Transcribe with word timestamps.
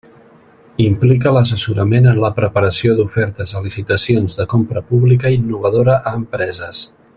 Implica 0.85 1.33
l'assessorament 1.35 2.07
en 2.13 2.17
la 2.23 2.31
preparació 2.39 2.97
d'ofertes 3.01 3.55
a 3.59 3.63
licitacions 3.67 4.39
de 4.41 4.49
Compra 4.55 4.85
Pública 4.89 5.35
Innovadora 5.41 6.01
a 6.13 6.17
empreses. 6.25 6.83